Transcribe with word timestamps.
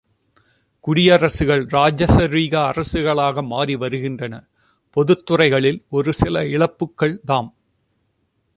குடியரசுகள் 0.87 1.61
இராஜரீக 1.65 2.55
அரசுகளாக 2.69 3.43
மாறி 3.43 3.75
வருகின்றன, 3.75 4.33
பொதுத்துறைகளில் 4.97 5.81
ஒரு 5.91 6.13
சில 6.13 6.45
இழப்புக்கள் 6.47 7.15
தாம்! 7.25 7.51